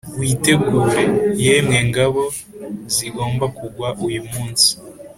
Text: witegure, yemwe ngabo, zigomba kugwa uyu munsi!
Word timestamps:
witegure, 0.19 1.03
yemwe 1.45 1.77
ngabo, 1.89 2.23
zigomba 2.95 3.45
kugwa 3.57 3.89
uyu 4.05 4.21
munsi! 4.31 4.69